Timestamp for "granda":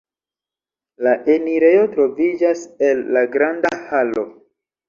3.37-3.75